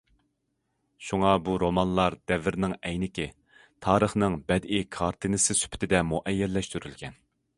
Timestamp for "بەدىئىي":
4.51-4.85